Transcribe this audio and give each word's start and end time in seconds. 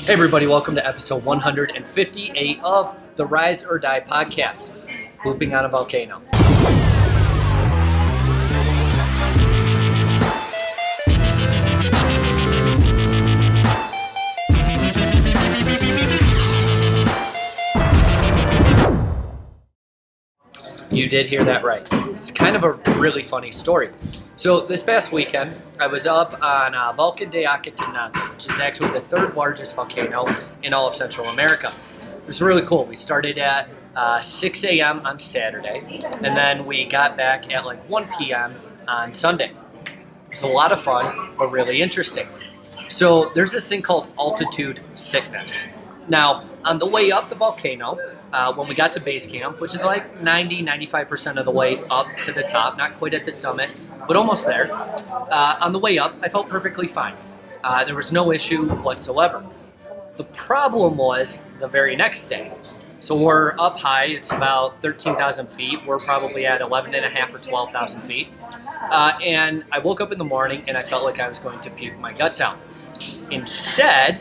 Hey, 0.00 0.14
everybody, 0.14 0.46
welcome 0.46 0.74
to 0.76 0.84
episode 0.84 1.22
158 1.24 2.60
of 2.64 2.96
the 3.16 3.26
Rise 3.26 3.64
or 3.64 3.78
Die 3.78 4.00
podcast, 4.00 4.72
Pooping 5.22 5.54
on 5.54 5.66
a 5.66 5.68
Volcano. 5.68 6.22
You 20.90 21.08
did 21.08 21.26
hear 21.26 21.44
that 21.44 21.62
right. 21.62 21.86
It's 22.08 22.30
kind 22.30 22.56
of 22.56 22.64
a 22.64 22.72
really 22.98 23.22
funny 23.22 23.52
story. 23.52 23.90
So 24.40 24.62
this 24.62 24.82
past 24.82 25.12
weekend, 25.12 25.54
I 25.78 25.86
was 25.86 26.06
up 26.06 26.32
on 26.40 26.74
uh, 26.74 26.92
de 26.92 27.44
Acatenango, 27.44 28.32
which 28.32 28.48
is 28.48 28.58
actually 28.58 28.98
the 28.98 29.02
third 29.02 29.34
largest 29.34 29.76
volcano 29.76 30.24
in 30.62 30.72
all 30.72 30.88
of 30.88 30.94
Central 30.94 31.28
America. 31.28 31.70
It 32.22 32.26
was 32.26 32.40
really 32.40 32.62
cool. 32.62 32.86
We 32.86 32.96
started 32.96 33.36
at 33.36 33.68
uh, 33.94 34.22
6 34.22 34.64
a.m. 34.64 35.04
on 35.04 35.18
Saturday, 35.18 35.82
and 36.22 36.34
then 36.34 36.64
we 36.64 36.86
got 36.86 37.18
back 37.18 37.52
at 37.52 37.66
like 37.66 37.86
1 37.90 38.08
p.m. 38.18 38.54
on 38.88 39.12
Sunday. 39.12 39.52
It 40.28 40.30
was 40.30 40.40
a 40.40 40.46
lot 40.46 40.72
of 40.72 40.80
fun, 40.80 41.34
but 41.36 41.50
really 41.50 41.82
interesting. 41.82 42.26
So 42.88 43.30
there's 43.34 43.52
this 43.52 43.68
thing 43.68 43.82
called 43.82 44.10
altitude 44.18 44.80
sickness. 44.96 45.64
Now, 46.08 46.44
on 46.64 46.78
the 46.78 46.86
way 46.86 47.12
up 47.12 47.28
the 47.28 47.34
volcano, 47.34 47.98
uh, 48.32 48.54
when 48.54 48.68
we 48.68 48.74
got 48.74 48.94
to 48.94 49.00
base 49.00 49.26
camp, 49.26 49.60
which 49.60 49.74
is 49.74 49.82
like 49.82 50.22
90, 50.22 50.64
95% 50.64 51.36
of 51.36 51.44
the 51.44 51.50
way 51.50 51.82
up 51.90 52.06
to 52.22 52.32
the 52.32 52.42
top, 52.42 52.78
not 52.78 52.94
quite 52.94 53.12
at 53.12 53.26
the 53.26 53.32
summit, 53.32 53.70
but 54.06 54.16
almost 54.16 54.46
there. 54.46 54.72
Uh, 54.72 55.58
on 55.60 55.72
the 55.72 55.78
way 55.78 55.98
up, 55.98 56.14
I 56.22 56.28
felt 56.28 56.48
perfectly 56.48 56.86
fine. 56.86 57.14
Uh, 57.62 57.84
there 57.84 57.94
was 57.94 58.12
no 58.12 58.32
issue 58.32 58.68
whatsoever. 58.76 59.44
The 60.16 60.24
problem 60.24 60.96
was 60.96 61.40
the 61.60 61.68
very 61.68 61.96
next 61.96 62.26
day. 62.26 62.52
So 63.00 63.16
we're 63.16 63.58
up 63.58 63.78
high, 63.78 64.06
it's 64.06 64.30
about 64.30 64.82
13,000 64.82 65.46
feet. 65.48 65.84
We're 65.86 65.98
probably 65.98 66.44
at 66.44 66.60
11 66.60 66.94
and 66.94 67.04
a 67.04 67.08
half 67.08 67.34
or 67.34 67.38
12,000 67.38 68.02
feet. 68.02 68.28
Uh, 68.90 69.18
and 69.22 69.64
I 69.72 69.78
woke 69.78 70.02
up 70.02 70.12
in 70.12 70.18
the 70.18 70.24
morning 70.24 70.64
and 70.68 70.76
I 70.76 70.82
felt 70.82 71.04
like 71.04 71.18
I 71.18 71.28
was 71.28 71.38
going 71.38 71.60
to 71.60 71.70
puke 71.70 71.98
my 71.98 72.12
guts 72.12 72.42
out. 72.42 72.58
Instead, 73.30 74.20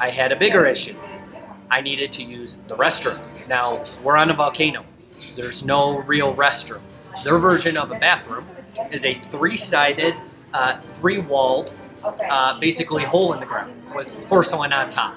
I 0.00 0.08
had 0.08 0.32
a 0.32 0.36
bigger 0.36 0.64
issue. 0.64 0.96
I 1.70 1.82
needed 1.82 2.12
to 2.12 2.22
use 2.22 2.56
the 2.68 2.76
restroom. 2.76 3.20
Now, 3.48 3.84
we're 4.02 4.16
on 4.16 4.30
a 4.30 4.34
volcano. 4.34 4.84
There's 5.36 5.64
no 5.64 5.98
real 5.98 6.34
restroom. 6.34 6.80
Their 7.22 7.38
version 7.38 7.76
of 7.76 7.90
a 7.90 7.98
bathroom 7.98 8.46
is 8.90 9.04
a 9.04 9.14
three-sided, 9.30 10.14
uh, 10.52 10.80
three-walled, 10.80 11.72
uh, 12.02 12.58
basically 12.58 13.04
hole 13.04 13.32
in 13.32 13.40
the 13.40 13.46
ground 13.46 13.72
with 13.94 14.10
porcelain 14.28 14.72
on 14.72 14.90
top. 14.90 15.14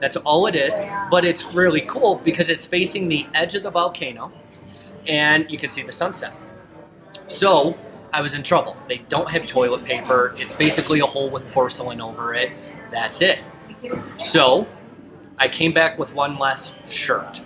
That's 0.00 0.16
all 0.18 0.46
it 0.46 0.54
is, 0.54 0.78
but 1.10 1.24
it's 1.24 1.44
really 1.46 1.82
cool 1.82 2.20
because 2.24 2.50
it's 2.50 2.66
facing 2.66 3.08
the 3.08 3.26
edge 3.34 3.54
of 3.54 3.62
the 3.62 3.70
volcano 3.70 4.32
and 5.06 5.50
you 5.50 5.58
can 5.58 5.70
see 5.70 5.82
the 5.82 5.92
sunset. 5.92 6.32
So 7.26 7.76
I 8.12 8.20
was 8.20 8.34
in 8.34 8.42
trouble. 8.42 8.76
They 8.88 8.98
don't 8.98 9.30
have 9.30 9.46
toilet 9.46 9.84
paper. 9.84 10.34
It's 10.38 10.52
basically 10.52 11.00
a 11.00 11.06
hole 11.06 11.30
with 11.30 11.48
porcelain 11.50 12.00
over 12.00 12.34
it. 12.34 12.52
That's 12.90 13.22
it. 13.22 13.40
So 14.18 14.66
I 15.38 15.48
came 15.48 15.72
back 15.72 15.98
with 15.98 16.14
one 16.14 16.38
less 16.38 16.74
shirt. 16.88 17.42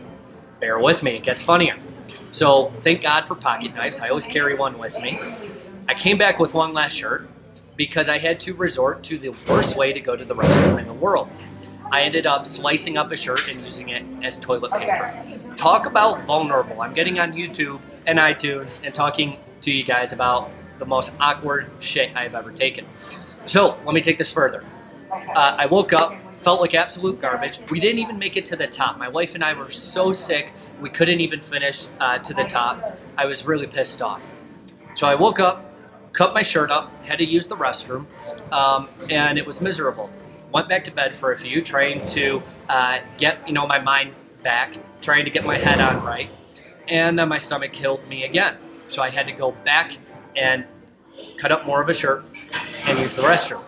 Bear 0.61 0.79
with 0.79 1.03
me, 1.03 1.17
it 1.17 1.23
gets 1.23 1.43
funnier. 1.43 1.77
So 2.33 2.71
thank 2.83 3.03
God 3.03 3.27
for 3.27 3.35
pocket 3.35 3.75
knives. 3.75 4.01
I 4.01 4.09
always 4.09 4.27
carry 4.27 4.55
one 4.55 4.79
with 4.79 4.99
me. 5.01 5.19
I 5.89 5.95
came 5.95 6.19
back 6.19 6.39
with 6.39 6.55
one 6.55 6.75
last 6.75 6.93
shirt 6.93 7.29
because 7.77 8.09
I 8.09 8.19
had 8.19 8.41
to 8.41 8.55
resort 8.55 9.03
to 9.05 9.19
the 9.19 9.31
worst 9.49 9.77
way 9.77 9.93
to 9.93 10.01
go 10.01 10.17
to 10.17 10.25
the 10.25 10.35
restroom 10.35 10.79
in 10.79 10.87
the 10.87 10.93
world. 10.93 11.29
I 11.91 12.03
ended 12.03 12.27
up 12.27 12.47
slicing 12.47 12.99
up 12.99 13.11
a 13.13 13.17
shirt 13.17 13.49
and 13.49 13.63
using 13.63 13.89
it 13.89 14.05
as 14.23 14.39
toilet 14.39 14.73
paper. 14.73 15.15
Talk 15.57 15.87
about 15.87 16.25
vulnerable. 16.25 16.83
I'm 16.83 16.93
getting 16.93 17.19
on 17.19 17.33
YouTube 17.33 17.81
and 18.07 18.19
iTunes 18.19 18.85
and 18.85 18.95
talking 18.95 19.39
to 19.63 19.73
you 19.73 19.85
guys 19.85 20.13
about 20.13 20.51
the 20.79 20.85
most 20.85 21.13
awkward 21.19 21.71
shit 21.81 22.15
I've 22.15 22.35
ever 22.35 22.53
taken. 22.53 22.87
So 23.47 23.79
let 23.85 23.95
me 23.95 24.01
take 24.03 24.19
this 24.19 24.31
further. 24.31 24.63
Uh, 25.11 25.57
I 25.59 25.67
woke 25.67 25.93
up, 25.93 26.15
felt 26.49 26.63
like 26.63 26.73
absolute 26.73 27.21
garbage. 27.21 27.61
We 27.71 27.79
didn't 27.79 27.99
even 27.99 28.19
make 28.19 28.39
it 28.39 28.47
to 28.47 28.57
the 28.57 28.67
top. 28.67 28.97
My 28.97 29.07
wife 29.07 29.35
and 29.35 29.45
I 29.45 29.53
were 29.53 29.69
so 29.69 30.15
sick, 30.15 30.51
we 30.81 30.89
couldn't 30.89 31.21
even 31.21 31.43
finish 31.43 31.89
uh, 32.01 32.17
to 32.21 32.33
the 32.33 32.45
top. 32.45 32.99
I 33.19 33.27
was 33.27 33.45
really 33.45 33.67
pissed 33.67 34.01
off. 34.01 34.25
So 34.95 35.07
I 35.07 35.15
woke 35.15 35.41
up, 35.41 35.71
cut 36.15 36.33
my 36.33 36.41
shirt 36.41 36.71
up, 36.71 36.91
had 37.05 37.19
to 37.19 37.27
use 37.27 37.47
the 37.49 37.57
restroom, 37.57 38.07
um, 38.51 38.89
and 39.11 39.37
it 39.37 39.45
was 39.45 39.61
miserable. 39.61 40.09
Went 40.51 40.71
back 40.71 40.85
to 40.85 40.91
bed 40.91 41.15
for 41.15 41.33
a 41.33 41.37
few, 41.37 41.61
trying 41.61 42.07
to 42.17 42.43
uh, 42.71 43.01
get 43.19 43.47
you 43.47 43.53
know 43.53 43.67
my 43.67 43.79
mind 43.79 44.15
back, 44.43 44.73
trying 45.03 45.27
to 45.27 45.31
get 45.31 45.45
my 45.45 45.59
head 45.59 45.83
on 45.83 46.03
right, 46.03 46.31
and 46.89 47.19
then 47.19 47.29
my 47.29 47.37
stomach 47.37 47.75
killed 47.75 48.09
me 48.09 48.25
again. 48.25 48.57
So 48.89 49.03
I 49.03 49.11
had 49.11 49.27
to 49.27 49.33
go 49.33 49.53
back 49.67 49.99
and 50.35 50.65
cut 51.37 51.53
up 51.53 51.67
more 51.67 51.83
of 51.83 51.91
a 51.91 51.95
shirt 51.95 52.25
and 52.87 52.99
use 52.99 53.15
the 53.15 53.21
restroom. 53.21 53.63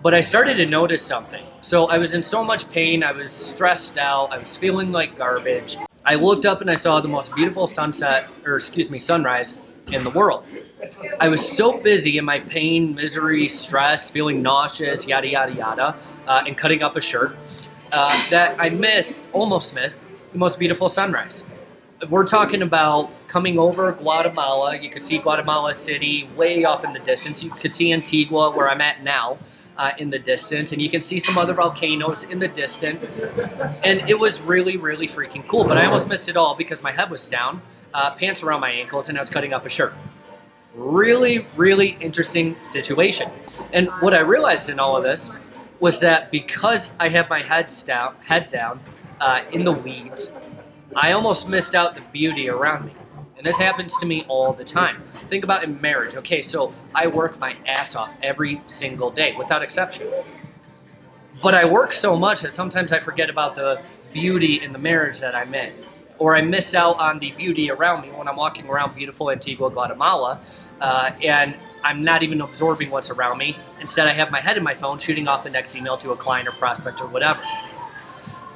But 0.00 0.14
I 0.14 0.20
started 0.20 0.56
to 0.58 0.66
notice 0.66 1.02
something. 1.02 1.44
So 1.60 1.86
I 1.86 1.98
was 1.98 2.14
in 2.14 2.22
so 2.22 2.44
much 2.44 2.70
pain, 2.70 3.02
I 3.02 3.10
was 3.10 3.32
stressed 3.32 3.98
out, 3.98 4.32
I 4.32 4.38
was 4.38 4.56
feeling 4.56 4.92
like 4.92 5.18
garbage. 5.18 5.76
I 6.04 6.14
looked 6.14 6.46
up 6.46 6.60
and 6.60 6.70
I 6.70 6.76
saw 6.76 7.00
the 7.00 7.08
most 7.08 7.34
beautiful 7.34 7.66
sunset, 7.66 8.28
or 8.46 8.54
excuse 8.56 8.90
me, 8.90 9.00
sunrise 9.00 9.58
in 9.88 10.04
the 10.04 10.10
world. 10.10 10.44
I 11.18 11.28
was 11.28 11.46
so 11.46 11.80
busy 11.80 12.16
in 12.16 12.24
my 12.24 12.38
pain, 12.38 12.94
misery, 12.94 13.48
stress, 13.48 14.08
feeling 14.08 14.40
nauseous, 14.40 15.06
yada, 15.06 15.26
yada, 15.26 15.52
yada, 15.52 15.96
uh, 16.28 16.44
and 16.46 16.56
cutting 16.56 16.82
up 16.82 16.94
a 16.94 17.00
shirt 17.00 17.36
uh, 17.90 18.30
that 18.30 18.54
I 18.60 18.68
missed, 18.68 19.24
almost 19.32 19.74
missed, 19.74 20.00
the 20.32 20.38
most 20.38 20.60
beautiful 20.60 20.88
sunrise. 20.88 21.42
We're 22.08 22.26
talking 22.26 22.62
about 22.62 23.10
coming 23.26 23.58
over 23.58 23.90
Guatemala. 23.90 24.78
You 24.78 24.90
could 24.90 25.02
see 25.02 25.18
Guatemala 25.18 25.74
City 25.74 26.28
way 26.36 26.64
off 26.64 26.84
in 26.84 26.92
the 26.92 27.00
distance. 27.00 27.42
You 27.42 27.50
could 27.50 27.74
see 27.74 27.92
Antigua, 27.92 28.52
where 28.52 28.70
I'm 28.70 28.80
at 28.80 29.02
now, 29.02 29.38
uh, 29.78 29.92
in 29.98 30.10
the 30.10 30.18
distance, 30.18 30.72
and 30.72 30.82
you 30.82 30.90
can 30.90 31.00
see 31.00 31.20
some 31.20 31.38
other 31.38 31.54
volcanoes 31.54 32.24
in 32.24 32.38
the 32.38 32.48
distance. 32.48 33.20
And 33.84 34.08
it 34.08 34.18
was 34.18 34.40
really, 34.40 34.76
really 34.76 35.06
freaking 35.06 35.46
cool. 35.46 35.64
But 35.64 35.78
I 35.78 35.86
almost 35.86 36.08
missed 36.08 36.28
it 36.28 36.36
all 36.36 36.54
because 36.56 36.82
my 36.82 36.92
head 36.92 37.10
was 37.10 37.26
down, 37.26 37.62
uh, 37.94 38.14
pants 38.14 38.42
around 38.42 38.60
my 38.60 38.70
ankles, 38.70 39.08
and 39.08 39.16
I 39.16 39.20
was 39.20 39.30
cutting 39.30 39.52
up 39.52 39.64
a 39.64 39.70
shirt. 39.70 39.94
Really, 40.74 41.46
really 41.56 41.96
interesting 42.00 42.56
situation. 42.62 43.30
And 43.72 43.88
what 44.00 44.14
I 44.14 44.20
realized 44.20 44.68
in 44.68 44.78
all 44.78 44.96
of 44.96 45.04
this 45.04 45.30
was 45.80 46.00
that 46.00 46.30
because 46.30 46.92
I 46.98 47.08
had 47.08 47.28
my 47.30 47.40
head 47.40 47.72
down, 47.86 48.16
head 48.24 48.50
down 48.50 48.80
uh, 49.20 49.42
in 49.52 49.64
the 49.64 49.72
weeds, 49.72 50.32
I 50.96 51.12
almost 51.12 51.48
missed 51.48 51.74
out 51.74 51.94
the 51.94 52.00
beauty 52.12 52.48
around 52.48 52.86
me. 52.86 52.92
And 53.38 53.46
this 53.46 53.56
happens 53.56 53.96
to 53.98 54.06
me 54.06 54.24
all 54.26 54.52
the 54.52 54.64
time. 54.64 55.02
Think 55.28 55.44
about 55.44 55.62
in 55.62 55.80
marriage. 55.80 56.16
Okay, 56.16 56.42
so 56.42 56.74
I 56.92 57.06
work 57.06 57.38
my 57.38 57.56
ass 57.66 57.94
off 57.94 58.12
every 58.20 58.60
single 58.66 59.12
day, 59.12 59.34
without 59.38 59.62
exception. 59.62 60.08
But 61.40 61.54
I 61.54 61.64
work 61.64 61.92
so 61.92 62.16
much 62.16 62.40
that 62.42 62.52
sometimes 62.52 62.92
I 62.92 62.98
forget 62.98 63.30
about 63.30 63.54
the 63.54 63.80
beauty 64.12 64.60
in 64.60 64.72
the 64.72 64.78
marriage 64.78 65.20
that 65.20 65.36
I'm 65.36 65.54
in. 65.54 65.72
Or 66.18 66.34
I 66.34 66.42
miss 66.42 66.74
out 66.74 66.98
on 66.98 67.20
the 67.20 67.30
beauty 67.30 67.70
around 67.70 68.02
me 68.02 68.08
when 68.10 68.26
I'm 68.26 68.34
walking 68.34 68.66
around 68.66 68.96
beautiful 68.96 69.30
Antigua, 69.30 69.70
Guatemala, 69.70 70.40
uh, 70.80 71.12
and 71.22 71.56
I'm 71.84 72.02
not 72.02 72.24
even 72.24 72.40
absorbing 72.40 72.90
what's 72.90 73.08
around 73.08 73.38
me. 73.38 73.56
Instead, 73.80 74.08
I 74.08 74.14
have 74.14 74.32
my 74.32 74.40
head 74.40 74.56
in 74.56 74.64
my 74.64 74.74
phone 74.74 74.98
shooting 74.98 75.28
off 75.28 75.44
the 75.44 75.50
next 75.50 75.76
email 75.76 75.96
to 75.98 76.10
a 76.10 76.16
client 76.16 76.48
or 76.48 76.52
prospect 76.52 77.00
or 77.00 77.06
whatever. 77.06 77.40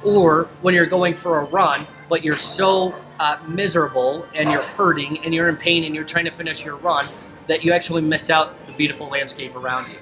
Or 0.03 0.49
when 0.61 0.75
you're 0.75 0.85
going 0.85 1.13
for 1.13 1.39
a 1.39 1.45
run, 1.45 1.87
but 2.09 2.23
you're 2.23 2.37
so 2.37 2.93
uh, 3.19 3.37
miserable 3.47 4.27
and 4.35 4.51
you're 4.51 4.61
hurting 4.61 5.23
and 5.23 5.33
you're 5.33 5.49
in 5.49 5.57
pain 5.57 5.83
and 5.83 5.95
you're 5.95 6.03
trying 6.03 6.25
to 6.25 6.31
finish 6.31 6.63
your 6.65 6.75
run 6.77 7.05
that 7.47 7.63
you 7.63 7.71
actually 7.71 8.01
miss 8.01 8.29
out 8.29 8.57
the 8.65 8.73
beautiful 8.73 9.07
landscape 9.07 9.55
around 9.55 9.91
you. 9.91 9.97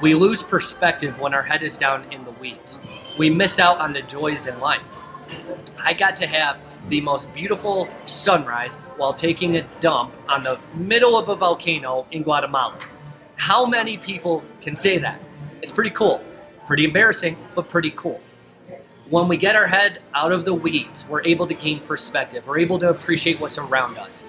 We 0.00 0.14
lose 0.14 0.42
perspective 0.42 1.18
when 1.20 1.34
our 1.34 1.42
head 1.42 1.62
is 1.62 1.76
down 1.76 2.04
in 2.12 2.24
the 2.24 2.30
weeds. 2.32 2.80
We 3.18 3.30
miss 3.30 3.58
out 3.58 3.78
on 3.78 3.92
the 3.92 4.02
joys 4.02 4.46
in 4.46 4.60
life. 4.60 4.82
I 5.78 5.92
got 5.92 6.16
to 6.18 6.26
have 6.26 6.58
the 6.88 7.00
most 7.00 7.34
beautiful 7.34 7.88
sunrise 8.06 8.76
while 8.96 9.12
taking 9.12 9.56
a 9.56 9.62
dump 9.80 10.12
on 10.28 10.44
the 10.44 10.58
middle 10.74 11.18
of 11.18 11.28
a 11.28 11.36
volcano 11.36 12.06
in 12.12 12.22
Guatemala. 12.22 12.78
How 13.36 13.66
many 13.66 13.98
people 13.98 14.42
can 14.62 14.76
say 14.76 14.98
that? 14.98 15.20
It's 15.62 15.72
pretty 15.72 15.90
cool. 15.90 16.22
Pretty 16.66 16.84
embarrassing, 16.84 17.36
but 17.54 17.68
pretty 17.68 17.92
cool. 17.96 18.20
When 19.10 19.26
we 19.26 19.38
get 19.38 19.56
our 19.56 19.66
head 19.66 20.00
out 20.12 20.32
of 20.32 20.44
the 20.44 20.52
weeds, 20.52 21.06
we're 21.08 21.22
able 21.22 21.46
to 21.46 21.54
gain 21.54 21.80
perspective. 21.80 22.46
We're 22.46 22.58
able 22.58 22.78
to 22.80 22.90
appreciate 22.90 23.40
what's 23.40 23.56
around 23.56 23.96
us. 23.96 24.24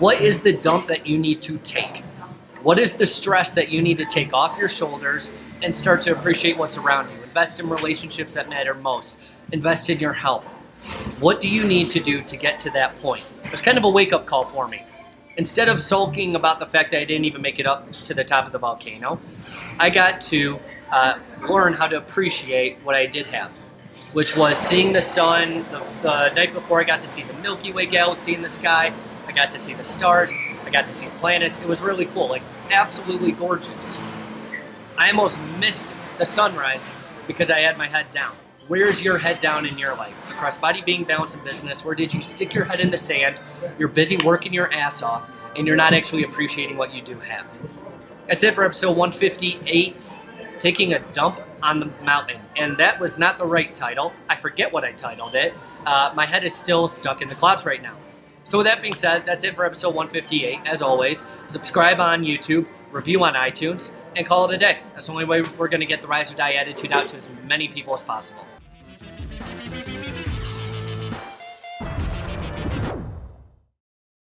What 0.00 0.20
is 0.20 0.40
the 0.40 0.54
dump 0.54 0.88
that 0.88 1.06
you 1.06 1.18
need 1.18 1.40
to 1.42 1.56
take? 1.58 1.98
What 2.62 2.80
is 2.80 2.96
the 2.96 3.06
stress 3.06 3.52
that 3.52 3.68
you 3.68 3.80
need 3.80 3.98
to 3.98 4.04
take 4.04 4.32
off 4.32 4.58
your 4.58 4.68
shoulders 4.68 5.30
and 5.62 5.76
start 5.76 6.02
to 6.02 6.12
appreciate 6.12 6.58
what's 6.58 6.78
around 6.78 7.12
you? 7.12 7.22
Invest 7.22 7.60
in 7.60 7.68
relationships 7.68 8.34
that 8.34 8.48
matter 8.48 8.74
most. 8.74 9.20
Invest 9.52 9.88
in 9.88 10.00
your 10.00 10.12
health. 10.12 10.52
What 11.20 11.40
do 11.40 11.48
you 11.48 11.62
need 11.62 11.88
to 11.90 12.00
do 12.00 12.22
to 12.22 12.36
get 12.36 12.58
to 12.60 12.70
that 12.70 12.98
point? 12.98 13.24
It 13.44 13.52
was 13.52 13.60
kind 13.60 13.78
of 13.78 13.84
a 13.84 13.88
wake 13.88 14.12
up 14.12 14.26
call 14.26 14.44
for 14.44 14.66
me. 14.66 14.84
Instead 15.36 15.68
of 15.68 15.80
sulking 15.80 16.34
about 16.34 16.58
the 16.58 16.66
fact 16.66 16.90
that 16.90 17.00
I 17.00 17.04
didn't 17.04 17.24
even 17.24 17.40
make 17.40 17.60
it 17.60 17.66
up 17.66 17.92
to 17.92 18.14
the 18.14 18.24
top 18.24 18.46
of 18.46 18.52
the 18.52 18.58
volcano, 18.58 19.20
I 19.78 19.90
got 19.90 20.20
to 20.22 20.58
uh, 20.90 21.18
learn 21.48 21.72
how 21.72 21.86
to 21.86 21.98
appreciate 21.98 22.78
what 22.82 22.96
I 22.96 23.06
did 23.06 23.26
have, 23.28 23.50
which 24.12 24.36
was 24.36 24.58
seeing 24.58 24.92
the 24.92 25.00
sun. 25.00 25.64
The, 25.70 25.82
the 26.02 26.34
night 26.34 26.52
before, 26.52 26.80
I 26.80 26.84
got 26.84 27.00
to 27.00 27.08
see 27.08 27.22
the 27.22 27.34
Milky 27.34 27.72
Way 27.72 27.86
galaxy 27.86 28.34
in 28.34 28.42
the 28.42 28.50
sky. 28.50 28.92
I 29.26 29.32
got 29.32 29.50
to 29.52 29.58
see 29.58 29.74
the 29.74 29.84
stars. 29.84 30.32
I 30.64 30.70
got 30.70 30.86
to 30.86 30.94
see 30.94 31.06
planets. 31.20 31.58
It 31.58 31.66
was 31.66 31.80
really 31.80 32.06
cool, 32.06 32.28
like 32.28 32.42
absolutely 32.70 33.32
gorgeous. 33.32 33.98
I 34.98 35.10
almost 35.10 35.40
missed 35.58 35.88
the 36.18 36.26
sunrise 36.26 36.90
because 37.26 37.50
I 37.50 37.60
had 37.60 37.78
my 37.78 37.88
head 37.88 38.06
down. 38.12 38.34
Where's 38.68 39.02
your 39.02 39.18
head 39.18 39.40
down 39.40 39.66
in 39.66 39.76
your 39.78 39.96
life? 39.96 40.14
Across 40.30 40.58
body 40.58 40.82
being 40.82 41.04
balance 41.04 41.34
and 41.34 41.42
business, 41.42 41.84
where 41.84 41.94
did 41.94 42.14
you 42.14 42.22
stick 42.22 42.54
your 42.54 42.64
head 42.64 42.80
in 42.80 42.90
the 42.90 42.96
sand? 42.96 43.40
You're 43.78 43.88
busy 43.88 44.16
working 44.18 44.52
your 44.52 44.72
ass 44.72 45.02
off, 45.02 45.28
and 45.56 45.66
you're 45.66 45.76
not 45.76 45.92
actually 45.92 46.22
appreciating 46.22 46.76
what 46.76 46.94
you 46.94 47.02
do 47.02 47.18
have. 47.20 47.46
That's 48.28 48.42
it 48.42 48.54
for 48.54 48.64
episode 48.64 48.96
158 48.96 49.96
Taking 50.60 50.92
a 50.92 51.00
Dump 51.12 51.40
on 51.62 51.80
the 51.80 51.86
Mountain. 52.02 52.40
And 52.56 52.76
that 52.78 53.00
was 53.00 53.18
not 53.18 53.38
the 53.38 53.46
right 53.46 53.72
title. 53.72 54.12
I 54.28 54.36
forget 54.36 54.72
what 54.72 54.84
I 54.84 54.92
titled 54.92 55.34
it. 55.34 55.54
Uh, 55.86 56.12
my 56.14 56.26
head 56.26 56.44
is 56.44 56.54
still 56.54 56.88
stuck 56.88 57.22
in 57.22 57.28
the 57.28 57.34
clouds 57.34 57.64
right 57.64 57.82
now. 57.82 57.96
So, 58.44 58.58
with 58.58 58.66
that 58.66 58.82
being 58.82 58.94
said, 58.94 59.24
that's 59.24 59.44
it 59.44 59.54
for 59.54 59.64
episode 59.64 59.94
158. 59.94 60.60
As 60.66 60.82
always, 60.82 61.22
subscribe 61.46 62.00
on 62.00 62.24
YouTube, 62.24 62.66
review 62.90 63.22
on 63.24 63.34
iTunes, 63.34 63.92
and 64.16 64.26
call 64.26 64.50
it 64.50 64.54
a 64.54 64.58
day. 64.58 64.78
That's 64.94 65.06
the 65.06 65.12
only 65.12 65.24
way 65.24 65.42
we're 65.42 65.68
going 65.68 65.80
to 65.80 65.86
get 65.86 66.02
the 66.02 66.08
Rise 66.08 66.32
or 66.32 66.36
Die 66.36 66.52
attitude 66.52 66.92
out 66.92 67.08
to 67.08 67.16
as 67.16 67.30
many 67.44 67.68
people 67.68 67.94
as 67.94 68.02
possible. 68.02 68.44